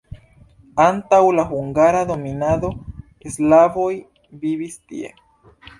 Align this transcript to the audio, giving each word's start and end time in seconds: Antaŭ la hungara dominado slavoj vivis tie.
Antaŭ 0.85 1.19
la 1.39 1.45
hungara 1.51 2.01
dominado 2.13 2.73
slavoj 3.37 3.91
vivis 4.45 4.85
tie. 4.91 5.17